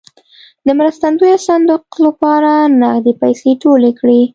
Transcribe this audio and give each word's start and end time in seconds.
د 0.65 0.67
مرستندویه 0.79 1.37
صندوق 1.47 1.85
لپاره 2.05 2.51
نغدې 2.81 3.13
پیسې 3.21 3.51
ټولې 3.63 3.91
کړې. 3.99 4.21